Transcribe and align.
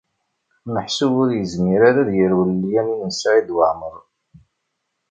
Meḥsub 0.73 1.13
ur 1.23 1.29
yezmir 1.33 1.81
ara 1.89 1.99
ad 2.03 2.09
yerwel 2.17 2.51
Lyamin 2.63 3.01
n 3.09 3.11
Saɛid 3.19 3.49
Waɛmeṛ. 3.55 3.97